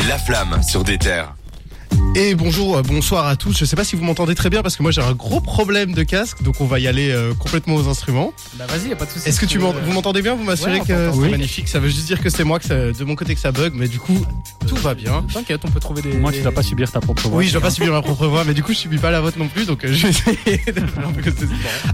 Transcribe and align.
c'est 0.00 0.08
La 0.08 0.18
Flamme 0.18 0.62
sur 0.62 0.84
des 0.84 0.98
terres. 0.98 1.34
Et 2.14 2.34
bonjour, 2.34 2.76
euh, 2.76 2.82
bonsoir 2.82 3.26
à 3.26 3.36
tous. 3.36 3.56
Je 3.58 3.64
sais 3.64 3.76
pas 3.76 3.84
si 3.84 3.96
vous 3.96 4.04
m'entendez 4.04 4.34
très 4.34 4.48
bien 4.50 4.62
parce 4.62 4.76
que 4.76 4.82
moi 4.82 4.90
j'ai 4.92 5.00
un 5.02 5.12
gros 5.12 5.40
problème 5.40 5.92
de 5.92 6.02
casque, 6.02 6.42
donc 6.42 6.60
on 6.60 6.66
va 6.66 6.78
y 6.80 6.86
aller 6.88 7.10
euh, 7.10 7.34
complètement 7.34 7.74
aux 7.76 7.88
instruments. 7.88 8.32
Bah 8.54 8.66
vas-y, 8.68 8.88
y 8.88 8.92
a 8.92 8.96
pas 8.96 9.06
de 9.06 9.10
souci. 9.10 9.28
Est-ce 9.28 9.40
que 9.40 9.46
tu 9.46 9.58
vous 9.58 9.92
m'entendez 9.92 10.22
bien? 10.22 10.34
Vous 10.34 10.44
m'assurez 10.44 10.80
Ouais, 10.80 10.86
que 10.86 11.10
c'est 11.12 11.18
Oui. 11.18 11.30
magnifique. 11.30 11.68
Ça 11.68 11.78
veut 11.80 11.88
juste 11.88 12.06
dire 12.06 12.20
que 12.20 12.30
c'est 12.30 12.44
moi 12.44 12.58
que 12.58 12.66
ça- 12.66 12.92
de 12.92 13.04
mon 13.04 13.14
côté 13.14 13.34
que 13.34 13.40
ça 13.40 13.52
bug, 13.52 13.72
mais 13.74 13.88
du 13.88 13.98
coup 13.98 14.24
tout 14.66 14.76
va 14.76 14.94
bien. 14.94 15.24
T'inquiète, 15.32 15.62
on 15.64 15.70
peut 15.70 15.80
trouver 15.80 16.02
des. 16.02 16.14
Moi, 16.14 16.32
tu 16.32 16.42
dois 16.42 16.52
pas 16.52 16.62
subir 16.62 16.90
ta 16.90 17.00
propre 17.00 17.28
voix. 17.28 17.38
Oui, 17.38 17.46
je 17.48 17.52
dois 17.52 17.60
pas 17.60 17.70
subir 17.70 17.92
ma 17.92 18.02
propre 18.02 18.26
voix, 18.26 18.44
mais 18.44 18.54
du 18.54 18.62
coup, 18.62 18.72
je 18.72 18.78
subis 18.78 18.98
pas 18.98 19.10
la 19.10 19.20
vôtre 19.20 19.38
non 19.38 19.48
plus, 19.48 19.66
donc 19.66 19.84
euh, 19.84 19.92
je 19.92 20.06
vais 20.06 20.10
essayer 20.10 20.72
de 20.72 20.86
faire 20.86 21.08
un 21.08 21.12
peu. 21.12 21.22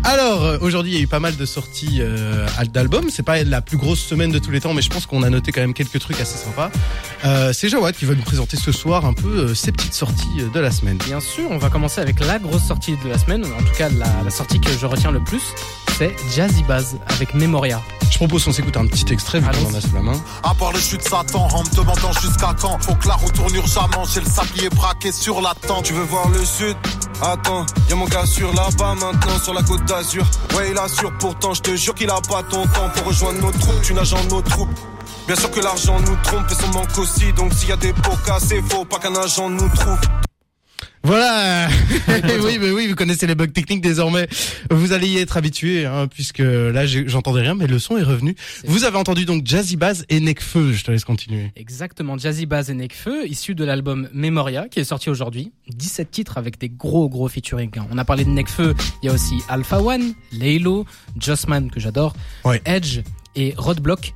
Alors, 0.04 0.44
euh, 0.44 0.58
aujourd'hui, 0.60 0.92
il 0.92 0.96
y 0.96 0.98
a 0.98 1.02
eu 1.02 1.06
pas 1.06 1.20
mal 1.20 1.36
de 1.36 1.46
sorties 1.46 1.98
euh, 2.00 2.46
d'albums. 2.72 3.08
C'est 3.10 3.22
pas 3.22 3.42
la 3.44 3.60
plus 3.62 3.76
grosse 3.76 4.00
semaine 4.00 4.30
de 4.30 4.38
tous 4.38 4.50
les 4.50 4.60
temps, 4.60 4.74
mais 4.74 4.82
je 4.82 4.90
pense 4.90 5.06
qu'on 5.06 5.22
a 5.22 5.30
noté 5.30 5.52
quand 5.52 5.60
même 5.60 5.74
quelques 5.74 5.98
trucs 5.98 6.20
assez 6.20 6.38
sympas. 6.38 6.70
Euh, 7.24 7.52
c'est 7.52 7.68
Jawad 7.68 7.94
qui 7.94 8.04
va 8.04 8.14
nous 8.14 8.22
présenter 8.22 8.56
ce 8.56 8.72
soir 8.72 9.04
un 9.04 9.12
peu 9.14 9.28
euh, 9.28 9.54
ses 9.54 9.72
petites 9.72 9.94
sorties 9.94 10.26
euh, 10.40 10.48
de 10.52 10.60
la 10.60 10.70
semaine. 10.70 10.98
Bien 10.98 11.20
sûr, 11.20 11.50
on 11.50 11.58
va 11.58 11.70
commencer 11.70 12.00
avec 12.00 12.20
la 12.20 12.38
grosse 12.38 12.64
sortie 12.64 12.96
de 13.02 13.08
la 13.08 13.18
semaine. 13.18 13.44
En 13.44 13.62
tout 13.62 13.74
cas, 13.76 13.88
la, 13.88 14.06
la 14.24 14.30
sortie 14.30 14.60
que 14.60 14.70
je 14.70 14.86
retiens 14.86 15.10
le 15.10 15.20
plus, 15.22 15.42
c'est 15.98 16.14
Jazzy 16.34 16.62
Baz 16.64 16.98
avec 17.08 17.34
Memoria. 17.34 17.80
Je 18.10 18.18
propose 18.18 18.44
qu'on 18.44 18.52
s'écoute 18.52 18.76
un 18.76 18.86
petit 18.86 19.12
extrait 19.12 19.40
vu 19.40 19.46
qu'on 19.46 19.70
en 19.70 19.74
a 19.74 19.80
sous 19.80 19.94
la 19.94 20.02
main. 20.02 20.20
À 20.42 20.54
part 20.54 20.72
les 20.72 20.80
chutes 20.80 21.02
Satan, 21.02 21.48
en 21.52 21.62
me 21.62 21.74
demandant 21.74 22.12
jusqu'à 22.20 22.54
quand? 22.60 22.78
Faut 22.82 22.94
que 22.94 23.08
la 23.08 23.14
roue 23.14 23.30
tourne 23.30 23.54
urgemment, 23.54 24.04
j'ai 24.12 24.20
le 24.20 24.26
sablier 24.26 24.68
braqué 24.68 25.10
sur 25.10 25.40
la 25.40 25.54
tente 25.54 25.84
Tu 25.84 25.94
veux 25.94 26.04
voir 26.04 26.28
le 26.28 26.44
sud? 26.44 26.76
Attends, 27.22 27.64
y'a 27.88 27.96
mon 27.96 28.04
gars 28.04 28.26
sur 28.26 28.52
là-bas 28.52 28.94
maintenant 28.94 29.38
sur 29.42 29.54
la 29.54 29.62
côte 29.62 29.84
d'Azur. 29.86 30.26
Ouais, 30.54 30.70
il 30.70 30.78
assure 30.78 31.12
pourtant, 31.18 31.54
je 31.54 31.62
te 31.62 31.74
jure 31.74 31.94
qu'il 31.94 32.10
a 32.10 32.20
pas 32.20 32.42
ton 32.42 32.64
temps 32.64 32.90
pour 32.94 33.06
rejoindre 33.06 33.40
nos 33.40 33.52
troupes. 33.52 33.80
Tu 33.82 33.94
nages 33.94 34.12
en 34.12 34.22
nos 34.24 34.42
troupes. 34.42 34.68
Bien 35.26 35.36
sûr 35.36 35.50
que 35.50 35.60
l'argent 35.60 35.98
nous 36.00 36.16
trompe 36.22 36.46
et 36.50 36.54
son 36.54 36.68
manque 36.78 36.98
aussi. 36.98 37.32
Donc 37.32 37.54
s'il 37.54 37.70
y 37.70 37.72
a 37.72 37.76
des 37.76 37.94
pots 37.94 38.18
cassés, 38.26 38.62
faut 38.68 38.84
pas 38.84 38.98
qu'un 38.98 39.14
agent 39.16 39.48
nous 39.48 39.68
trouve. 39.70 39.98
Voilà 41.06 41.68
Oui, 42.42 42.58
mais 42.60 42.70
oui, 42.72 42.88
vous 42.88 42.94
connaissez 42.96 43.26
les 43.26 43.34
bugs 43.34 43.46
techniques 43.46 43.80
désormais. 43.80 44.26
Vous 44.70 44.92
allez 44.92 45.06
y 45.08 45.18
être 45.18 45.36
habitué, 45.36 45.86
hein, 45.86 46.08
puisque 46.08 46.38
là, 46.40 46.84
j'entendais 46.86 47.42
rien, 47.42 47.54
mais 47.54 47.66
le 47.66 47.78
son 47.78 47.96
est 47.96 48.02
revenu. 48.02 48.34
Vous 48.64 48.84
avez 48.84 48.96
entendu 48.96 49.24
donc 49.24 49.46
Jazzy 49.46 49.76
Bass 49.76 50.04
et 50.08 50.18
Necfeu, 50.20 50.72
je 50.72 50.84
te 50.84 50.90
laisse 50.90 51.04
continuer. 51.04 51.52
Exactement, 51.56 52.18
Jazzy 52.18 52.46
Baz 52.46 52.70
et 52.70 52.74
Nekfeu, 52.74 53.26
issu 53.26 53.54
de 53.54 53.64
l'album 53.64 54.08
Memoria, 54.12 54.68
qui 54.68 54.80
est 54.80 54.84
sorti 54.84 55.08
aujourd'hui. 55.08 55.52
17 55.68 56.10
titres 56.10 56.38
avec 56.38 56.58
des 56.58 56.68
gros 56.68 57.08
gros 57.08 57.28
featuring. 57.28 57.70
hein. 57.78 57.86
On 57.92 57.98
a 57.98 58.04
parlé 58.04 58.24
de 58.24 58.30
Nekfeu, 58.30 58.74
il 59.02 59.06
y 59.06 59.08
a 59.08 59.12
aussi 59.14 59.36
Alpha 59.48 59.80
One, 59.80 60.14
Laylo, 60.32 60.86
Jossman, 61.18 61.70
que 61.70 61.78
j'adore, 61.80 62.14
Ouais. 62.44 62.60
Edge 62.64 63.00
et 63.36 63.54
Roadblock. 63.56 64.12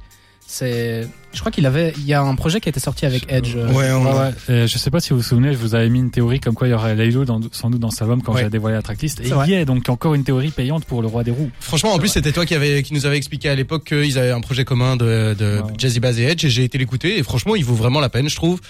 C'est, 0.52 1.06
je 1.32 1.38
crois 1.38 1.52
qu'il 1.52 1.64
avait, 1.64 1.92
il 1.96 2.04
y 2.06 2.12
a 2.12 2.20
un 2.20 2.34
projet 2.34 2.60
qui 2.60 2.68
a 2.68 2.70
été 2.70 2.80
sorti 2.80 3.06
avec 3.06 3.24
Edge. 3.32 3.52
euh, 3.54 3.68
Ouais, 3.72 3.92
on 3.92 4.02
Ouais, 4.04 4.32
ouais. 4.48 4.64
Et 4.64 4.66
je 4.66 4.78
sais 4.78 4.90
pas 4.90 4.98
si 4.98 5.10
vous 5.10 5.18
vous 5.18 5.22
souvenez, 5.22 5.52
je 5.52 5.58
vous 5.58 5.76
avais 5.76 5.88
mis 5.88 6.00
une 6.00 6.10
théorie 6.10 6.40
comme 6.40 6.54
quoi 6.54 6.66
il 6.66 6.72
y 6.72 6.74
aurait 6.74 6.96
Laylo 6.96 7.24
dans, 7.24 7.38
sans 7.52 7.70
doute 7.70 7.80
dans 7.80 7.90
cet 7.90 8.02
album 8.02 8.20
quand 8.20 8.34
Ouais. 8.34 8.42
j'ai 8.42 8.50
dévoilé 8.50 8.74
la 8.74 8.82
tracklist. 8.82 9.20
Et 9.20 9.28
il 9.28 9.50
y 9.50 9.54
est 9.54 9.64
donc 9.64 9.88
encore 9.88 10.14
une 10.14 10.24
théorie 10.24 10.50
payante 10.50 10.86
pour 10.86 11.02
le 11.02 11.06
roi 11.06 11.22
des 11.22 11.30
roues. 11.30 11.52
Franchement, 11.60 11.92
en 11.94 12.00
plus, 12.00 12.08
c'était 12.08 12.32
toi 12.32 12.44
qui, 12.46 12.56
avait, 12.56 12.82
qui 12.82 12.94
nous 12.94 13.06
avait 13.06 13.16
expliqué 13.16 13.48
à 13.48 13.54
l'époque 13.54 13.84
qu'ils 13.84 14.18
avaient 14.18 14.32
un 14.32 14.40
projet 14.40 14.64
commun 14.64 14.96
de, 14.96 15.34
de 15.38 15.60
Ouais. 15.60 15.72
Jazzy 15.78 16.00
Bass 16.00 16.18
et 16.18 16.24
Edge, 16.24 16.44
et 16.44 16.50
j'ai 16.50 16.64
été 16.64 16.78
l'écouter, 16.78 17.18
et 17.18 17.22
franchement, 17.22 17.54
il 17.54 17.64
vaut 17.64 17.76
vraiment 17.76 18.00
la 18.00 18.08
peine, 18.08 18.28
je 18.28 18.34
trouve. 18.34 18.60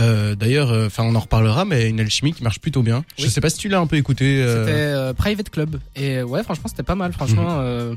Euh, 0.00 0.34
D'ailleurs, 0.34 0.72
enfin, 0.86 1.04
on 1.04 1.14
en 1.14 1.20
reparlera, 1.20 1.64
mais 1.64 1.88
une 1.88 2.00
alchimie 2.00 2.32
qui 2.32 2.42
marche 2.42 2.58
plutôt 2.58 2.82
bien. 2.82 3.04
Je 3.16 3.24
Oui. 3.26 3.30
sais 3.30 3.40
pas 3.40 3.48
si 3.50 3.58
tu 3.58 3.68
l'as 3.68 3.78
un 3.78 3.86
peu 3.86 3.94
écouté. 3.96 4.42
euh, 4.42 4.64
C'était 4.66 4.76
euh, 4.76 5.12
Private 5.14 5.50
Club 5.50 5.78
et 5.94 6.16
euh, 6.16 6.24
ouais 6.24 6.42
franchement 6.42 6.64
c'était 6.68 6.82
pas 6.82 6.94
mal 6.96 7.12
franchement 7.12 7.58
euh, 7.60 7.94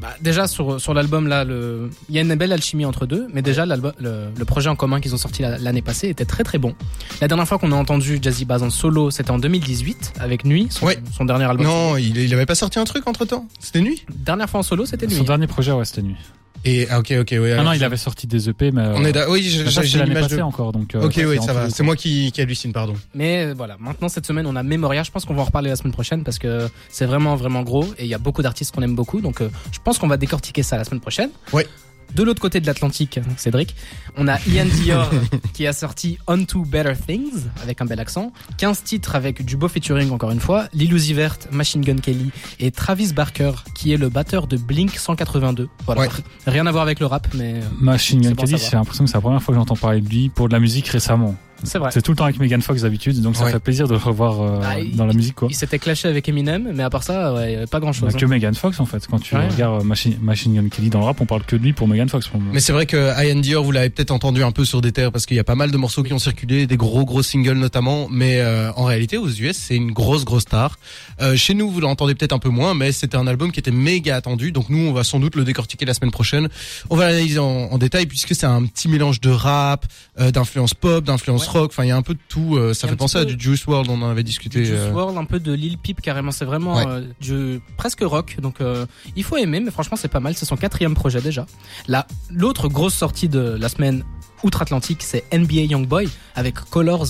bah, 0.00 0.14
déjà 0.20 0.46
sur 0.46 0.80
sur 0.80 0.92
l'album 0.94 1.26
là 1.26 1.44
le 1.44 1.90
il 2.08 2.14
y 2.14 2.18
a 2.18 2.22
une 2.22 2.34
belle 2.34 2.52
alchimie 2.52 2.84
entre 2.84 3.06
deux 3.06 3.26
mais 3.32 3.42
déjà 3.42 3.64
l'album 3.66 3.92
le, 3.98 4.26
le 4.36 4.44
projet 4.44 4.68
en 4.68 4.76
commun 4.76 5.00
qu'ils 5.00 5.14
ont 5.14 5.18
sorti 5.18 5.42
la- 5.42 5.58
l'année 5.58 5.82
passée 5.82 6.08
était 6.08 6.24
très 6.24 6.44
très 6.44 6.58
bon. 6.58 6.74
La 7.20 7.28
dernière 7.28 7.46
fois 7.48 7.58
qu'on 7.58 7.72
a 7.72 7.76
entendu 7.76 8.18
Jazzy 8.20 8.44
Bass 8.44 8.62
en 8.62 8.70
solo 8.70 9.10
c'était 9.10 9.30
en 9.30 9.38
2018 9.38 10.14
avec 10.20 10.44
Nuit 10.44 10.68
son, 10.70 10.86
Ouais. 10.86 10.98
son 11.16 11.24
dernier 11.24 11.44
album. 11.44 11.66
Non, 11.66 11.96
il, 11.96 12.16
il 12.16 12.32
avait 12.34 12.46
pas 12.46 12.54
sorti 12.54 12.78
un 12.78 12.84
truc 12.84 13.06
entre 13.06 13.24
temps 13.24 13.46
C'était 13.58 13.80
nuit? 13.80 14.04
Dernière 14.14 14.48
fois 14.50 14.60
en 14.60 14.62
solo 14.62 14.84
c'était 14.86 15.08
Son 15.08 15.16
Nuit. 15.20 15.24
dernier 15.26 15.46
projet, 15.46 15.72
ouais, 15.72 15.84
c'était 15.84 16.02
nuit. 16.02 16.16
Et, 16.64 16.86
ah, 16.90 16.98
ok, 16.98 17.14
ok, 17.20 17.28
ouais. 17.32 17.52
Ah 17.58 17.62
non, 17.62 17.72
il 17.72 17.84
avait 17.84 17.96
sorti 17.96 18.26
des 18.26 18.48
EP, 18.48 18.72
mais. 18.72 18.82
On 18.82 19.04
euh, 19.04 19.08
est 19.08 19.12
d'accord. 19.12 19.32
Oui, 19.32 19.42
j'ai 19.42 20.04
l'image 20.04 20.28
passée 20.28 20.42
encore, 20.42 20.72
donc. 20.72 20.94
euh, 20.94 21.04
Ok, 21.06 21.20
oui, 21.24 21.38
ça 21.40 21.52
va. 21.52 21.70
C'est 21.70 21.82
moi 21.82 21.96
qui, 21.96 22.32
qui 22.32 22.40
hallucine, 22.40 22.72
pardon. 22.72 22.94
mais 23.14 23.46
euh, 23.46 23.54
voilà 23.56 23.76
maintenant 23.78 24.08
cette 24.08 24.26
semaine 24.26 24.46
on 24.46 24.56
a 24.56 24.62
Memoria 24.62 25.02
je 25.02 25.10
pense 25.10 25.24
qu'on 25.24 25.34
va 25.34 25.42
en 25.42 25.44
reparler 25.44 25.70
la 25.70 25.76
semaine 25.76 25.92
prochaine 25.92 26.24
parce 26.24 26.38
que 26.38 26.68
c'est 26.88 27.06
vraiment 27.06 27.36
vraiment 27.36 27.62
gros 27.62 27.84
et 27.98 28.04
il 28.04 28.06
y 28.08 28.14
a 28.14 28.18
beaucoup 28.18 28.42
d'artistes 28.42 28.74
qu'on 28.74 28.82
aime 28.82 28.94
beaucoup 28.94 29.20
donc 29.20 29.40
euh, 29.40 29.48
je 29.72 29.78
pense 29.82 29.98
qu'on 29.98 30.08
va 30.08 30.16
décortiquer 30.16 30.62
ça 30.62 30.76
la 30.76 30.84
semaine 30.84 31.00
prochaine 31.00 31.30
Ouais. 31.52 31.66
De 32.14 32.22
l'autre 32.22 32.40
côté 32.40 32.60
de 32.60 32.66
l'Atlantique, 32.66 33.20
Cédric, 33.36 33.74
on 34.16 34.26
a 34.26 34.38
Ian 34.48 34.64
Dior 34.64 35.10
qui 35.52 35.66
a 35.66 35.72
sorti 35.74 36.18
On 36.26 36.44
to 36.44 36.62
Better 36.62 36.94
Things 36.96 37.44
avec 37.62 37.80
un 37.82 37.84
bel 37.84 38.00
accent, 38.00 38.32
15 38.56 38.82
titres 38.84 39.14
avec 39.14 39.44
du 39.44 39.56
beau 39.56 39.68
featuring 39.68 40.10
encore 40.10 40.30
une 40.30 40.40
fois, 40.40 40.66
Lil 40.72 40.94
Uzi 40.94 41.12
Vert, 41.12 41.36
Machine 41.50 41.82
Gun 41.82 41.96
Kelly 41.96 42.30
et 42.58 42.70
Travis 42.70 43.12
Barker 43.12 43.52
qui 43.74 43.92
est 43.92 43.98
le 43.98 44.08
batteur 44.08 44.46
de 44.46 44.56
Blink 44.56 44.96
182. 44.96 45.68
Voilà, 45.84 46.00
Ouais. 46.02 46.08
rien 46.46 46.66
à 46.66 46.70
voir 46.72 46.82
avec 46.84 47.00
le 47.00 47.06
rap 47.06 47.26
mais 47.34 47.54
euh, 47.56 47.60
Machine 47.78 48.20
Gun 48.22 48.34
Kelly, 48.34 48.56
j'ai 48.58 48.76
l'impression 48.76 49.04
que 49.04 49.10
c'est 49.10 49.16
la 49.16 49.20
première 49.20 49.42
fois 49.42 49.52
que 49.54 49.60
j'entends 49.60 49.76
parler 49.76 50.00
de 50.00 50.08
lui 50.08 50.28
pour 50.30 50.48
de 50.48 50.54
la 50.54 50.60
musique 50.60 50.88
récemment. 50.88 51.36
C'est 51.62 51.78
vrai. 51.78 51.90
C'est 51.92 52.02
tout 52.02 52.12
le 52.12 52.16
temps 52.16 52.24
avec 52.24 52.38
Megan 52.38 52.60
Fox 52.62 52.82
d'habitude, 52.82 53.20
donc 53.22 53.36
ça 53.36 53.44
Ouais. 53.44 53.52
fait 53.52 53.58
plaisir 53.58 53.86
de 53.88 53.92
le 53.92 53.98
revoir 53.98 54.40
euh, 54.40 54.60
Ah, 54.64 54.78
il- 54.80 54.94
dans 54.96 55.06
la 55.06 55.12
musique, 55.14 55.34
quoi. 55.36 55.48
Il 55.50 55.54
s'était 55.56 55.78
clashé 55.78 56.08
avec 56.08 56.28
Eminem 56.28 56.70
mais 56.74 56.82
à 56.82 56.90
part 56.90 57.02
ça, 57.02 57.32
ouais, 57.34 57.50
il 57.50 57.52
y 57.54 57.56
avait 57.56 57.66
pas 57.66 57.80
grand 57.80 57.92
chose. 57.92 58.14
a 58.14 58.18
que 58.18 58.26
Megan 58.26 58.54
Fox 58.54 58.78
en 58.80 58.86
fait. 58.86 59.06
Quand 59.10 59.18
tu 59.18 59.34
Ouais. 59.34 59.48
regardes 59.48 59.80
euh, 59.82 59.84
Machine, 59.84 60.16
Machine 60.20 60.54
Gun 60.54 60.68
Kelly 60.68 60.90
dans 60.90 61.00
le 61.00 61.06
rap, 61.06 61.20
on 61.20 61.26
parle 61.26 61.44
que 61.44 61.56
de 61.56 61.62
lui 61.62 61.72
pour 61.72 61.88
Megan 61.88 62.08
Fox. 62.08 62.28
Pour 62.28 62.40
moi. 62.40 62.50
Mais 62.52 62.60
c'est 62.60 62.72
vrai 62.72 62.86
que 62.86 63.12
Ian 63.24 63.40
Dior, 63.40 63.64
vous 63.64 63.72
l'avez 63.72 63.90
peut-être 63.90 64.10
entendu 64.10 64.42
un 64.42 64.52
peu 64.52 64.64
sur 64.64 64.80
des 64.80 64.92
terres 64.92 65.12
parce 65.12 65.26
qu'il 65.26 65.36
y 65.36 65.40
a 65.40 65.44
pas 65.44 65.54
mal 65.54 65.70
de 65.70 65.76
morceaux 65.76 66.02
qui 66.02 66.12
ont 66.12 66.18
circulé, 66.18 66.66
des 66.66 66.76
gros 66.76 67.04
gros 67.04 67.22
singles 67.22 67.58
notamment. 67.58 68.08
Mais 68.10 68.40
euh, 68.40 68.70
en 68.74 68.84
réalité, 68.84 69.16
aux 69.18 69.28
US, 69.28 69.56
c'est 69.56 69.76
une 69.76 69.92
grosse 69.92 70.24
grosse 70.24 70.42
star. 70.42 70.78
Euh, 71.20 71.36
chez 71.36 71.54
nous, 71.54 71.70
vous 71.70 71.80
l'entendez 71.80 72.14
peut-être 72.14 72.32
un 72.32 72.38
peu 72.38 72.48
moins, 72.50 72.74
mais 72.74 72.92
c'était 72.92 73.16
un 73.16 73.26
album 73.26 73.50
qui 73.52 73.60
était 73.60 73.70
méga 73.70 74.16
attendu. 74.16 74.52
Donc 74.52 74.68
nous, 74.68 74.78
on 74.88 74.92
va 74.92 75.04
sans 75.04 75.18
doute 75.20 75.36
le 75.36 75.44
décortiquer 75.44 75.84
la 75.84 75.94
semaine 75.94 76.10
prochaine. 76.10 76.48
On 76.90 76.96
va 76.96 77.08
l'analyser 77.08 77.38
en, 77.38 77.44
en 77.46 77.78
détail 77.78 78.06
puisque 78.06 78.34
c'est 78.34 78.46
un 78.46 78.64
petit 78.66 78.88
mélange 78.88 79.20
de 79.20 79.30
rap, 79.30 79.86
euh, 80.20 80.30
d'influence 80.30 80.74
pop, 80.74 81.04
d'influence 81.04 81.45
Rock. 81.46 81.70
Enfin, 81.72 81.84
il 81.84 81.88
y 81.88 81.90
a 81.90 81.96
un 81.96 82.02
peu 82.02 82.14
de 82.14 82.20
tout. 82.28 82.56
euh, 82.56 82.74
ça 82.74 82.88
fait 82.88 82.96
penser 82.96 83.18
à 83.18 83.24
du 83.24 83.36
Juice 83.38 83.64
WRLD, 83.66 83.88
on 83.90 84.02
en 84.02 84.08
avait 84.10 84.22
du 84.22 84.28
discuté. 84.30 84.64
Juice 84.64 84.78
euh, 84.78 84.92
WRLD, 84.92 85.16
un 85.18 85.24
peu 85.24 85.40
de 85.40 85.52
Lil 85.52 85.78
Peep 85.78 86.00
carrément, 86.00 86.30
c'est 86.32 86.44
vraiment 86.44 86.76
Ouais. 86.76 86.84
euh, 86.86 87.02
du 87.20 87.60
presque 87.76 88.00
rock. 88.02 88.36
Donc 88.40 88.60
euh, 88.60 88.86
il 89.16 89.24
faut 89.24 89.36
aimer, 89.36 89.60
mais 89.60 89.70
franchement 89.70 89.96
c'est 89.96 90.08
pas 90.08 90.20
mal. 90.20 90.34
C'est 90.36 90.44
son 90.46 90.56
quatrième 90.56 90.94
projet 90.94 91.20
déjà. 91.20 91.46
Là, 91.88 92.06
l'autre 92.30 92.68
grosse 92.68 92.94
sortie 92.94 93.28
de 93.28 93.40
la 93.58 93.68
semaine 93.68 94.04
outre-Atlantique, 94.42 95.02
c'est 95.02 95.24
NBA 95.32 95.62
Youngboy 95.72 96.08
avec 96.34 96.54
Colors. 96.56 97.06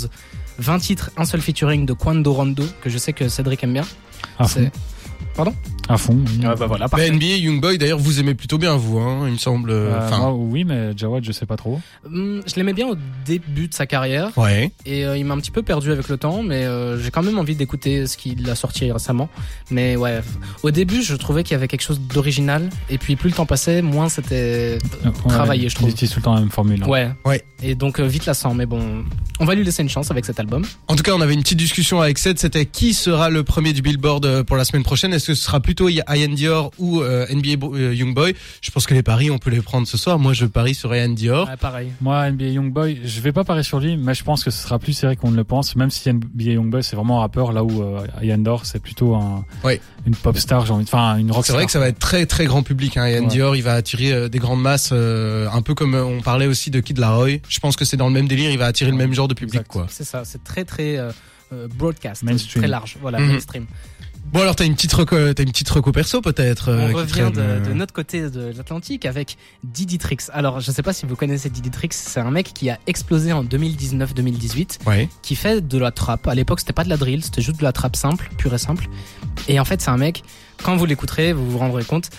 20 0.58 0.78
titres, 0.78 1.10
un 1.18 1.26
seul 1.26 1.42
featuring 1.42 1.84
de 1.84 1.92
Quando 1.92 2.32
Rondo 2.32 2.64
que 2.82 2.88
je 2.88 2.96
sais 2.96 3.12
que 3.12 3.28
Cédric 3.28 3.62
aime 3.64 3.74
bien. 3.74 3.82
fond. 3.82 4.46
C'est- 4.46 4.72
Pardon? 5.34 5.54
À 5.88 5.96
fond. 5.96 6.16
oui. 6.16 6.40
bah 6.42 6.66
voilà, 6.66 6.86
NBA 6.86 7.36
Youngboy, 7.38 7.78
d'ailleurs, 7.78 7.98
vous 7.98 8.18
aimez 8.20 8.34
plutôt 8.34 8.58
bien 8.58 8.76
vous, 8.76 8.98
hein, 8.98 9.24
il 9.26 9.32
me 9.34 9.38
semble. 9.38 9.70
Euh, 9.70 10.08
moi, 10.10 10.32
oui, 10.32 10.64
mais 10.64 10.90
Jawad, 10.96 11.24
je 11.24 11.32
sais 11.32 11.46
pas 11.46 11.56
trop. 11.56 11.80
Hum, 12.04 12.42
Je 12.46 12.54
l'aimais 12.56 12.72
bien 12.72 12.88
au 12.88 12.96
début 13.24 13.68
de 13.68 13.74
sa 13.74 13.86
carrière 13.86 14.36
ouais. 14.36 14.72
et 14.84 15.04
euh, 15.04 15.16
il 15.16 15.24
m'a 15.24 15.34
un 15.34 15.38
petit 15.38 15.50
peu 15.50 15.62
perdu 15.62 15.92
avec 15.92 16.08
le 16.08 16.16
temps, 16.16 16.42
mais 16.42 16.64
euh, 16.64 16.98
j'ai 17.00 17.10
quand 17.10 17.22
même 17.22 17.38
envie 17.38 17.54
d'écouter 17.56 18.06
ce 18.06 18.16
qu'il 18.16 18.48
a 18.50 18.54
sorti 18.54 18.90
récemment. 18.90 19.28
Mais 19.70 19.96
ouais, 19.96 20.20
au 20.62 20.70
début 20.70 21.02
je 21.02 21.14
trouvais 21.14 21.42
qu'il 21.44 21.52
y 21.52 21.56
avait 21.56 21.68
quelque 21.68 21.82
chose 21.82 22.00
d'original 22.00 22.68
et 22.90 22.98
puis 22.98 23.16
plus 23.16 23.30
le 23.30 23.34
temps 23.36 23.46
passait, 23.46 23.82
moins 23.82 24.08
c'était 24.08 24.78
ouais, 25.04 25.68
je 25.68 25.74
trouve. 25.74 25.88
Il 25.88 25.92
utilise 25.92 26.10
tout 26.12 26.18
le 26.20 26.24
temps 26.24 26.34
la 26.34 26.40
même 26.40 26.50
formule. 26.50 26.82
hein. 26.82 26.88
Ouais. 26.88 27.10
Ouais. 27.24 27.44
Et 27.62 27.74
donc 27.74 28.00
euh, 28.00 28.06
vite 28.06 28.26
lassant, 28.26 28.54
mais 28.54 28.66
bon, 28.66 29.04
on 29.40 29.44
va 29.44 29.54
lui 29.54 29.64
laisser 29.64 29.82
une 29.82 29.88
chance 29.88 30.10
avec 30.10 30.24
cet 30.24 30.40
album. 30.40 30.64
En 30.88 30.96
tout 30.96 31.02
cas, 31.02 31.12
on 31.14 31.20
avait 31.20 31.34
une 31.34 31.42
petite 31.42 31.58
discussion 31.58 32.00
avec 32.00 32.18
Seth. 32.18 32.38
C'était 32.38 32.66
qui 32.66 32.92
sera 32.94 33.30
le 33.30 33.44
premier 33.44 33.72
du 33.72 33.82
Billboard 33.82 34.42
pour 34.44 34.56
la 34.56 34.64
semaine 34.64 34.82
prochaine? 34.82 35.12
Est-ce 35.14 35.28
que 35.28 35.34
ce 35.34 35.42
sera 35.44 35.60
plutôt 35.76 35.88
Ian 35.90 36.28
Dior 36.32 36.70
ou 36.78 37.02
euh, 37.02 37.26
NBA 37.30 37.56
Bo- 37.56 37.74
euh, 37.76 37.94
Youngboy 37.94 38.34
Je 38.62 38.70
pense 38.70 38.86
que 38.86 38.94
les 38.94 39.02
paris, 39.02 39.30
on 39.30 39.38
peut 39.38 39.50
les 39.50 39.60
prendre 39.60 39.86
ce 39.86 39.98
soir. 39.98 40.18
Moi, 40.18 40.32
je 40.32 40.46
parie 40.46 40.74
sur 40.74 40.94
Ian 40.94 41.10
Dior. 41.10 41.48
Ouais, 41.48 41.56
pareil. 41.56 41.92
Moi, 42.00 42.30
NBA 42.30 42.46
Youngboy, 42.46 43.00
je 43.04 43.20
vais 43.20 43.32
pas 43.32 43.44
parier 43.44 43.62
sur 43.62 43.78
lui, 43.78 43.96
mais 43.98 44.14
je 44.14 44.24
pense 44.24 44.42
que 44.42 44.50
ce 44.50 44.62
sera 44.62 44.78
plus 44.78 44.94
serré 44.94 45.16
qu'on 45.16 45.30
ne 45.30 45.36
le 45.36 45.44
pense, 45.44 45.76
même 45.76 45.90
si 45.90 46.08
NBA 46.10 46.52
Youngboy 46.52 46.82
c'est 46.82 46.96
vraiment 46.96 47.18
un 47.18 47.20
rappeur, 47.20 47.52
là 47.52 47.62
où 47.62 47.82
euh, 47.82 48.06
Ian 48.22 48.38
Dor 48.38 48.64
c'est 48.64 48.80
plutôt 48.80 49.14
un, 49.14 49.44
Ouais. 49.64 49.80
une 50.06 50.16
pop 50.16 50.36
star, 50.38 50.64
j'ai 50.64 50.72
envie 50.72 50.84
de, 50.84 50.88
enfin 50.88 51.16
une 51.18 51.30
rock 51.30 51.44
C'est 51.44 51.52
vrai 51.52 51.66
que 51.66 51.72
ça 51.72 51.78
va 51.78 51.88
être 51.88 51.98
très 51.98 52.24
très 52.24 52.46
grand 52.46 52.62
public. 52.62 52.96
Hein. 52.96 53.06
Ian 53.08 53.22
Ouais. 53.22 53.26
Dior, 53.28 53.54
il 53.56 53.62
va 53.62 53.74
attirer 53.74 54.12
euh, 54.12 54.28
des 54.28 54.38
grandes 54.38 54.62
masses, 54.62 54.90
euh, 54.92 55.46
un 55.52 55.60
peu 55.60 55.74
comme 55.74 55.94
on 55.94 56.22
parlait 56.22 56.46
aussi 56.46 56.70
de 56.70 56.80
Kid 56.80 56.98
Laroi. 56.98 57.40
Je 57.48 57.58
pense 57.60 57.76
que 57.76 57.84
c'est 57.84 57.96
dans 57.98 58.06
le 58.08 58.14
même 58.14 58.28
délire. 58.28 58.50
Il 58.50 58.58
va 58.58 58.66
attirer 58.66 58.90
le 58.90 58.96
même 58.96 59.12
genre 59.12 59.28
de 59.28 59.34
public, 59.34 59.54
Exact. 59.60 59.68
quoi. 59.70 59.86
C'est 59.90 60.04
ça, 60.04 60.24
c'est 60.24 60.42
très 60.42 60.64
très 60.64 60.98
broadcast, 61.76 62.22
Mainstream. 62.24 62.62
très 62.62 62.68
large, 62.68 62.96
voilà, 63.00 63.20
Mhm. 63.20 63.28
mainstream. 63.32 63.66
Bon, 64.32 64.42
alors 64.42 64.56
t'as 64.56 64.66
une 64.66 64.74
petite 64.74 64.92
reco, 64.92 65.16
t'as 65.32 65.42
une 65.42 65.50
petite 65.50 65.68
reco 65.70 65.92
perso 65.92 66.20
peut-être. 66.20 66.68
euh, 66.68 66.90
On 66.92 66.96
revient 66.96 67.30
de, 67.32 67.40
euh, 67.40 67.60
de 67.60 67.72
notre 67.72 67.92
côté 67.94 68.28
de 68.28 68.52
l'Atlantique 68.56 69.06
avec 69.06 69.38
Didi 69.64 69.98
Trix. 69.98 70.16
Alors, 70.32 70.60
je 70.60 70.70
sais 70.70 70.82
pas 70.82 70.92
si 70.92 71.06
vous 71.06 71.16
connaissez 71.16 71.48
Didi 71.48 71.70
Trix, 71.70 71.88
c'est 71.92 72.20
un 72.20 72.30
mec 72.30 72.52
qui 72.52 72.68
a 72.68 72.78
explosé 72.86 73.32
en 73.32 73.44
2019-2018, 73.44 74.80
Ouais. 74.86 75.08
qui 75.22 75.36
fait 75.36 75.66
de 75.66 75.78
la 75.78 75.90
trap. 75.90 76.26
À 76.28 76.34
l'époque, 76.34 76.60
c'était 76.60 76.72
pas 76.74 76.84
de 76.84 76.90
la 76.90 76.96
drill, 76.96 77.22
c'était 77.24 77.40
juste 77.40 77.58
de 77.58 77.64
la 77.64 77.72
trap 77.72 77.96
simple, 77.96 78.28
pure 78.36 78.52
et 78.52 78.58
simple. 78.58 78.88
Et 79.48 79.58
en 79.60 79.64
fait, 79.64 79.80
c'est 79.80 79.90
un 79.90 79.96
mec, 79.96 80.22
quand 80.62 80.76
vous 80.76 80.86
l'écouterez, 80.86 81.32
vous 81.32 81.48
vous 81.50 81.58
rendrez 81.58 81.84
compte, 81.84 82.10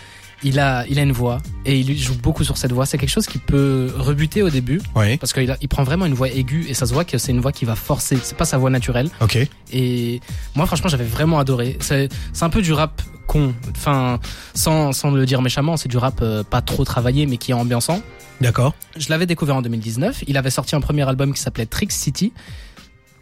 Il 0.44 0.60
a, 0.60 0.86
il 0.88 1.00
a 1.00 1.02
une 1.02 1.12
voix 1.12 1.40
et 1.66 1.80
il 1.80 1.98
joue 1.98 2.14
beaucoup 2.16 2.44
sur 2.44 2.58
cette 2.58 2.72
voix. 2.72 2.86
C'est 2.86 2.98
quelque 3.00 3.10
chose 3.10 3.26
qui 3.26 3.40
peut 3.40 3.92
rebuter 3.98 4.44
au 4.44 4.50
début 4.52 4.80
Ouais. 4.96 5.18
parce 5.18 5.34
qu'il 5.34 5.56
il 5.62 5.68
prend 5.68 5.84
vraiment 5.84 6.06
une 6.06 6.14
voix 6.14 6.30
aiguë 6.30 6.66
et 6.70 6.74
ça 6.76 6.86
se 6.86 6.94
voit 6.94 7.06
que 7.06 7.18
c'est 7.18 7.32
une 7.32 7.40
voix 7.42 7.52
qui 7.52 7.66
va 7.66 7.76
forcer. 7.76 8.18
C'est 8.22 8.38
pas 8.38 8.46
sa 8.46 8.58
voix 8.60 8.70
naturelle. 8.70 9.10
Ok. 9.20 9.38
Et 9.74 10.22
moi, 10.56 10.68
franchement, 10.68 10.90
j'avais 10.90 11.06
vraiment 11.06 11.40
adoré. 11.40 11.78
C'est, 11.80 12.10
c'est 12.34 12.44
un 12.46 12.50
peu 12.52 12.62
du 12.62 12.72
rap 12.72 13.02
con. 13.26 13.54
Enfin, 13.72 14.20
sans, 14.54 14.94
sans 14.94 15.10
le 15.12 15.26
dire 15.26 15.42
méchamment, 15.42 15.76
c'est 15.76 15.90
du 15.90 15.98
rap 15.98 16.20
euh, 16.22 16.44
pas 16.44 16.62
trop 16.62 16.86
travaillé 16.86 17.26
mais 17.26 17.38
qui 17.38 17.50
est 17.52 17.56
ambiançant. 17.56 18.02
D'accord. 18.40 18.76
Je 18.96 19.10
l'avais 19.10 19.26
découvert 19.26 19.56
en 19.56 19.64
2019. 19.64 20.24
Il 20.28 20.38
avait 20.38 20.52
sorti 20.52 20.76
un 20.76 20.82
premier 20.82 21.08
album 21.10 21.34
qui 21.34 21.42
s'appelait 21.42 21.66
Trick 21.66 21.92
City. 21.92 22.32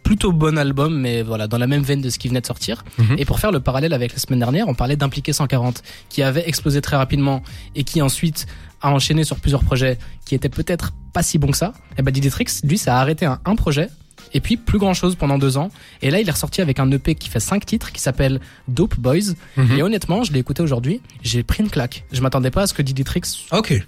Plutôt 0.06 0.30
bon 0.30 0.56
album, 0.56 0.96
mais 1.00 1.22
voilà, 1.22 1.48
dans 1.48 1.58
la 1.58 1.66
même 1.66 1.82
veine 1.82 2.00
de 2.00 2.10
ce 2.10 2.18
qui 2.20 2.28
venait 2.28 2.40
de 2.40 2.46
sortir. 2.46 2.84
Mhm. 2.98 3.16
Et 3.18 3.24
pour 3.24 3.40
faire 3.40 3.50
le 3.50 3.58
parallèle 3.58 3.92
avec 3.92 4.12
la 4.12 4.18
semaine 4.18 4.38
dernière, 4.38 4.68
on 4.68 4.74
parlait 4.74 4.94
d'Impliqué 4.94 5.32
140, 5.32 5.82
qui 6.08 6.22
avait 6.22 6.48
explosé 6.48 6.80
très 6.80 6.96
rapidement 6.96 7.42
et 7.74 7.82
qui 7.82 8.00
ensuite 8.00 8.46
a 8.82 8.90
enchaîné 8.92 9.24
sur 9.24 9.40
plusieurs 9.40 9.64
projets 9.64 9.98
qui 10.24 10.36
étaient 10.36 10.48
peut-être 10.48 10.92
pas 11.12 11.24
si 11.24 11.38
bons 11.38 11.50
que 11.50 11.56
ça. 11.56 11.72
Et 11.98 12.02
ben 12.02 12.12
Diditrix, 12.12 12.46
lui, 12.62 12.78
ça 12.78 12.96
a 12.96 13.00
arrêté 13.00 13.26
un, 13.26 13.40
un 13.44 13.56
projet. 13.56 13.88
Et 14.32 14.40
puis 14.40 14.56
plus 14.56 14.78
grand 14.78 14.94
chose 14.94 15.16
pendant 15.16 15.38
deux 15.38 15.56
ans. 15.56 15.70
Et 16.02 16.10
là, 16.10 16.20
il 16.20 16.28
est 16.28 16.32
ressorti 16.32 16.60
avec 16.60 16.78
un 16.78 16.90
EP 16.90 17.14
qui 17.14 17.28
fait 17.28 17.40
cinq 17.40 17.66
titres, 17.66 17.90
qui 17.92 18.00
s'appelle 18.00 18.40
Dope 18.68 18.98
Boys. 18.98 19.34
Mhm. 19.56 19.78
Et 19.78 19.82
honnêtement, 19.82 20.22
je 20.24 20.32
l'ai 20.32 20.38
écouté 20.38 20.62
aujourd'hui, 20.62 21.00
j'ai 21.22 21.42
pris 21.42 21.62
une 21.62 21.70
claque. 21.70 22.04
Je 22.12 22.20
m'attendais 22.20 22.50
pas 22.50 22.62
à 22.62 22.66
ce 22.66 22.74
que 22.74 22.82
Diditrix 22.82 23.22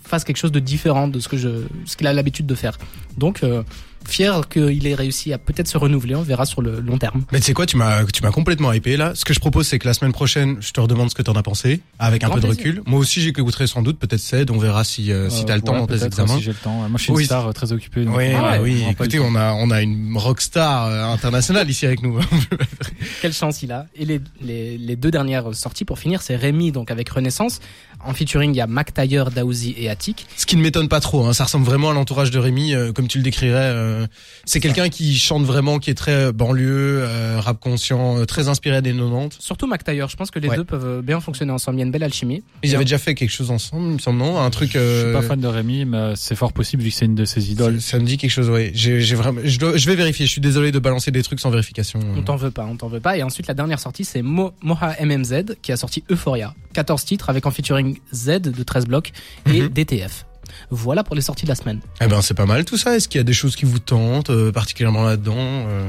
fasse 0.02 0.24
quelque 0.24 0.36
chose 0.36 0.52
de 0.52 0.60
différent 0.60 1.06
de 1.06 1.20
ce 1.20 1.28
que 1.28 1.36
je, 1.36 1.66
ce 1.84 1.96
qu'il 1.96 2.06
a 2.06 2.12
l'habitude 2.12 2.46
de 2.46 2.54
faire. 2.54 2.76
Donc, 3.16 3.42
euh, 3.42 3.62
fier 4.06 4.48
qu'il 4.48 4.86
ait 4.86 4.94
réussi 4.94 5.32
à 5.32 5.38
peut-être 5.38 5.68
se 5.68 5.76
renouveler. 5.78 6.14
On 6.14 6.22
verra 6.22 6.46
sur 6.46 6.62
le 6.62 6.80
long 6.80 6.98
terme. 6.98 7.24
Mais 7.32 7.40
tu 7.40 7.46
sais 7.46 7.52
quoi, 7.54 7.66
tu 7.66 7.76
m'as, 7.76 8.04
tu 8.06 8.22
m'as 8.22 8.30
complètement 8.30 8.72
hypé 8.72 8.96
là. 8.96 9.12
Ce 9.14 9.24
que 9.24 9.34
je 9.34 9.40
propose, 9.40 9.66
c'est 9.66 9.78
que 9.78 9.86
la 9.86 9.94
semaine 9.94 10.12
prochaine, 10.12 10.56
je 10.60 10.70
te 10.72 10.80
redemande 10.80 11.10
ce 11.10 11.14
que 11.14 11.22
t'en 11.22 11.34
as 11.34 11.42
pensé, 11.42 11.80
avec 11.98 12.24
un 12.24 12.28
Grand 12.28 12.36
peu 12.36 12.42
de 12.42 12.46
recul. 12.46 12.82
Moi 12.86 12.98
aussi, 13.00 13.20
j'écouterai 13.20 13.66
sans 13.66 13.82
doute, 13.82 13.98
peut-être 13.98 14.20
Ced, 14.20 14.50
on 14.50 14.58
verra 14.58 14.84
si, 14.84 15.12
euh, 15.12 15.28
si 15.30 15.42
Euh, 15.42 15.44
t'as 15.46 15.56
le 15.56 15.62
temps 15.62 15.72
ouais, 15.74 15.78
dans 15.80 15.86
tes 15.86 16.04
examens. 16.04 16.36
Si 16.36 16.42
j'ai 16.42 16.50
le 16.52 16.56
temps. 16.56 16.88
Moi, 16.88 16.90
je 16.96 17.02
suis 17.02 17.12
Oui. 17.12 17.22
une 17.22 17.26
star 17.26 17.46
euh, 17.48 17.52
très 17.52 17.72
occupée. 17.72 18.04
donc, 18.04 18.16
Oui, 18.16 18.24
ouais, 18.34 18.58
oui. 18.62 18.84
Écoutez, 18.90 19.18
on 19.20 19.34
a, 19.34 19.52
on 19.54 19.70
a 19.70 19.82
une 19.82 20.16
rockstar 20.16 20.86
euh, 20.86 21.04
internationale 21.12 21.68
ici 21.68 21.86
avec 21.86 22.02
nous. 22.02 22.18
Quelle 23.22 23.32
chance 23.32 23.62
il 23.62 23.72
a. 23.72 23.86
Et 23.96 24.04
les, 24.04 24.20
les, 24.40 24.78
les 24.78 24.96
deux 24.96 25.10
dernières 25.10 25.54
sorties 25.54 25.84
pour 25.84 25.98
finir, 25.98 26.22
c'est 26.22 26.36
Rémi, 26.36 26.72
donc 26.72 26.90
avec 26.90 27.08
Renaissance. 27.08 27.60
En 28.04 28.14
featuring, 28.14 28.52
il 28.54 28.56
y 28.56 28.60
a 28.60 28.66
Mac 28.68 28.94
Taylor, 28.94 29.30
Daouzi 29.32 29.74
et 29.76 29.90
Attic. 29.90 30.26
Ce 30.36 30.46
qui 30.46 30.56
ne 30.56 30.62
m'étonne 30.62 30.88
pas 30.88 31.00
trop, 31.00 31.26
hein. 31.26 31.32
ça 31.32 31.44
ressemble 31.44 31.64
vraiment 31.66 31.90
à 31.90 31.94
l'entourage 31.94 32.30
de 32.30 32.38
Rémi, 32.38 32.72
euh, 32.74 32.92
comme 32.92 33.08
tu 33.08 33.18
le 33.18 33.24
décrirais. 33.24 33.56
euh, 33.58 33.88
c'est 34.44 34.61
quelqu'un 34.61 34.88
qui 34.88 35.19
chante 35.19 35.44
vraiment, 35.44 35.79
qui 35.79 35.90
est 35.90 35.94
très 35.94 36.32
banlieue, 36.32 37.00
euh, 37.02 37.37
rap 37.40 37.61
conscient, 37.61 38.19
euh, 38.19 38.25
très 38.25 38.49
inspiré 38.49 38.81
des 38.82 38.93
90. 38.93 39.37
Surtout 39.40 39.67
Mac 39.67 39.85
Taylor. 39.85 40.08
Je 40.08 40.17
pense 40.17 40.31
que 40.31 40.38
les 40.38 40.49
Ouais. 40.49 40.56
deux 40.56 40.64
peuvent 40.64 41.02
bien 41.02 41.20
fonctionner 41.20 41.52
ensemble. 41.52 41.76
Il 41.76 41.81
y 41.81 41.82
a 41.82 41.87
une 41.87 41.93
belle 41.93 42.02
alchimie. 42.05 42.43
Ils 42.62 42.70
Et 42.70 42.75
avaient 42.75 42.82
en- 42.82 42.85
déjà 42.85 42.99
fait 42.99 43.14
quelque 43.14 43.31
chose 43.31 43.50
ensemble, 43.50 43.87
il 43.88 43.93
me 43.94 43.99
semble, 43.99 44.19
non? 44.19 44.38
Un 44.38 44.50
truc. 44.50 44.70
Je 44.73 44.79
suis 44.79 44.81
euh, 44.81 45.12
pas 45.12 45.23
fan 45.23 45.40
de 45.40 45.46
Rémi, 45.46 45.85
mais 45.85 46.14
c'est 46.17 46.35
fort 46.35 46.52
possible 46.52 46.82
vu 46.82 46.90
que 46.90 46.94
c'est 46.94 47.05
une 47.06 47.14
de 47.14 47.25
ses 47.25 47.50
idoles. 47.50 47.81
Ça, 47.81 47.99
me 47.99 48.05
dit 48.05 48.17
quelque 48.17 48.31
chose. 48.31 48.50
J'ai, 48.75 49.00
vraiment, 49.14 49.40
je, 49.44 49.58
dois- 49.58 49.76
je 49.76 49.87
vais 49.87 49.94
vérifier. 49.96 50.26
Je 50.26 50.31
suis 50.32 50.40
désolé 50.40 50.73
de 50.73 50.79
balancer 50.79 51.11
des 51.11 51.23
trucs 51.23 51.40
sans 51.40 51.50
vérification. 51.50 52.00
On 52.17 52.23
t'en 52.23 52.37
veut 52.37 52.50
pas, 52.50 52.64
on 52.64 52.76
t'en 52.76 52.88
veut 52.88 53.00
pas. 53.00 53.17
Et 53.17 53.23
ensuite, 53.23 53.46
la 53.46 53.55
dernière 53.55 53.81
sortie, 53.81 54.05
c'est 54.05 54.23
Mo- 54.23 54.52
Moha 54.62 54.94
MMZ 55.00 55.56
qui 55.62 55.73
a 55.73 55.76
sorti 55.76 56.05
Euphoria. 56.11 56.55
14 56.75 57.05
titres 57.05 57.31
avec 57.31 57.46
en 57.46 57.50
featuring 57.50 57.99
Z 58.14 58.40
de 58.40 58.62
13 58.62 58.87
blocs 58.87 59.12
et 59.46 59.62
Mhm. 59.62 59.69
DTF. 59.69 60.25
Voilà 60.70 61.04
pour 61.04 61.14
les 61.14 61.22
sorties 61.22 61.44
de 61.44 61.48
la 61.48 61.54
semaine. 61.54 61.80
Eh 62.00 62.06
ben, 62.06 62.22
c'est 62.22 62.34
pas 62.34 62.46
mal 62.46 62.64
tout 62.64 62.76
ça. 62.76 62.96
Est-ce 62.96 63.08
qu'il 63.08 63.18
y 63.18 63.20
a 63.20 63.24
des 63.24 63.32
choses 63.32 63.56
qui 63.56 63.64
vous 63.64 63.78
tentent 63.78 64.30
euh, 64.30 64.52
particulièrement 64.52 65.04
là-dedans 65.04 65.36
euh 65.38 65.88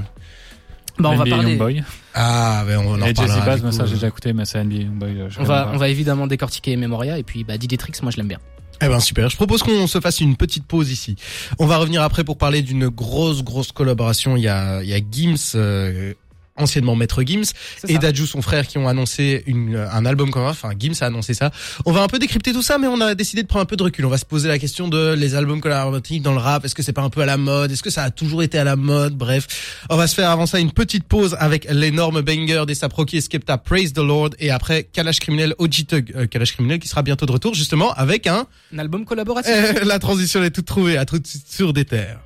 Bah, 0.98 1.10
on 1.12 1.18
va 1.18 1.26
parler. 1.26 1.84
Ah, 2.14 2.64
ben 2.68 2.80
on 2.80 3.02
en 3.02 3.06
Et. 3.06 3.14
Bass, 3.14 3.62
mais 3.64 3.70
coup, 3.70 3.72
ça 3.72 3.86
j'ai 3.86 3.92
euh. 3.92 3.96
déjà 3.96 4.08
écouté, 4.08 4.34
mais 4.34 4.46
c'est 4.46 4.64
NBA 4.64 5.30
je 5.30 5.40
On 5.40 5.44
va, 5.44 5.72
on 5.74 5.78
va 5.78 5.90
évidemment 5.90 6.28
décortiquer 6.28 6.76
Memoria 6.76 7.18
et 7.18 7.24
puis 7.24 7.44
bah, 7.44 7.58
Didier 7.58 7.78
Trix, 7.78 7.94
moi 8.02 8.12
je 8.12 8.18
l'aime 8.18 8.28
bien. 8.28 8.40
Eh 8.82 8.88
ben 8.88 9.00
super. 9.00 9.30
Je 9.30 9.36
propose 9.36 9.62
qu'on 9.62 9.88
se 9.88 10.00
fasse 10.00 10.22
une 10.22 10.38
petite 10.38 10.66
pause 10.66 10.90
ici. 10.90 11.18
On 11.60 11.66
va 11.66 11.78
revenir 11.78 12.02
après 12.02 12.24
pour 12.24 12.38
parler 12.38 12.62
d'une 12.62 12.88
grosse 12.88 13.44
grosse 13.44 13.74
collaboration. 13.74 14.38
Il 14.38 14.44
y 14.44 14.48
a 14.48 14.82
il 14.82 14.90
y 14.90 14.94
a 14.94 15.00
Gims. 15.00 15.36
euh, 15.56 16.14
anciennement 16.60 16.96
Maître 16.96 17.24
Gims 17.24 17.52
et. 17.88 17.98
Dajou 17.98 18.26
son 18.26 18.42
frère 18.42 18.66
qui 18.68 18.78
ont 18.78 18.88
annoncé 18.88 19.44
une, 19.46 19.76
un 19.76 20.06
album 20.06 20.32
commun 20.32 20.50
enfin 20.50 20.70
Gims 20.78 20.94
a 21.02 21.06
annoncé 21.08 21.34
ça. 21.34 21.52
On 21.86 21.92
va 21.92 22.02
un 22.02 22.08
peu 22.08 22.18
décrypter 22.20 22.54
tout 22.54 22.62
ça 22.62 22.78
mais 22.78 22.88
on 22.88 23.02
a 23.02 23.16
décidé 23.16 23.42
de 23.44 23.48
prendre 23.48 23.64
un 23.64 23.66
peu 23.66 23.76
de 23.76 23.84
recul. 23.84 24.06
On 24.06 24.10
va 24.10 24.18
se 24.18 24.26
poser 24.26 24.48
la 24.48 24.58
question 24.60 24.88
de 24.88 25.14
les 25.14 25.36
albums 25.36 25.60
collaboratifs 25.62 26.22
dans 26.22 26.32
le 26.34 26.40
rap. 26.40 26.64
Est-ce 26.66 26.76
que 26.76 26.84
c'est 26.84 26.94
pas 26.94 27.02
un 27.02 27.10
peu 27.10 27.22
à 27.22 27.26
la 27.26 27.38
mode? 27.38 27.72
Est-ce 27.72 27.84
que 27.84 27.90
ça 27.90 28.04
a 28.04 28.12
toujours 28.12 28.44
été 28.44 28.58
à 28.58 28.64
la 28.64 28.76
mode? 28.76 29.16
Bref. 29.16 29.48
On 29.90 29.98
va 29.98 30.08
se 30.08 30.16
faire 30.16 30.30
avant 30.30 30.46
ça 30.46 30.60
une 30.60 30.72
petite 30.72 31.04
pause 31.06 31.36
avec 31.40 31.68
l'énorme 31.72 32.22
banger 32.22 32.64
des 32.68 32.76
Saproki 32.76 33.18
et 33.18 33.22
Skepta 33.22 33.58
Praise 33.58 33.94
the 33.94 33.98
Lord 34.00 34.30
et 34.40 34.52
après 34.52 34.84
Kalash 34.84 35.20
Criminel 35.20 35.54
OG 35.58 35.86
Thug 35.88 36.14
euh, 36.16 36.28
Kalash 36.28 36.54
Criminel 36.54 36.80
qui 36.80 36.88
sera 36.88 37.02
bientôt 37.02 37.26
de 37.26 37.32
retour 37.32 37.54
justement 37.54 37.92
avec 37.94 38.28
un 38.28 38.46
Un 38.74 38.80
album 38.80 39.06
collaboratif. 39.06 39.52
euh, 39.54 39.74
la 39.86 40.00
transition 40.00 40.44
est 40.44 40.52
toute 40.52 40.66
trouvée. 40.66 40.98
À 40.98 41.06
tout 41.06 41.20
de 41.20 41.28
suite 41.28 41.44
sur 41.50 41.74
des 41.74 41.86
terres 41.86 42.20